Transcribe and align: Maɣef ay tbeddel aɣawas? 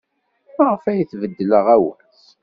Maɣef 0.57 0.83
ay 0.85 1.01
tbeddel 1.11 1.51
aɣawas? 1.59 2.21